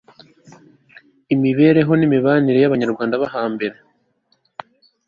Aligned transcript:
imibereho 1.33 1.91
n'imibanire 1.95 2.59
y'abanyarwanda 2.59 3.19
bo 3.21 3.27
hambere 3.33 3.75